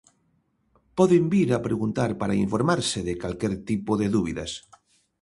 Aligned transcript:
Poden 1.01 1.23
vir 1.33 1.45
a 1.53 1.59
preguntar 1.67 2.11
para 2.21 2.39
informarse 2.45 2.99
de 3.07 3.13
calquera 3.21 3.57
tipo 3.69 3.91
de 4.01 4.07
dúbidas. 4.15 4.51